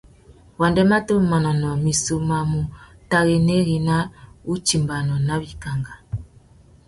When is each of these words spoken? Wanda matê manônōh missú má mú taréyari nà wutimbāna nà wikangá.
Wanda 0.59 0.81
matê 0.91 1.13
manônōh 1.31 1.81
missú 1.85 2.15
má 2.29 2.39
mú 2.51 2.61
taréyari 3.09 3.77
nà 3.87 3.97
wutimbāna 4.47 5.15
nà 5.27 5.33
wikangá. 5.41 5.93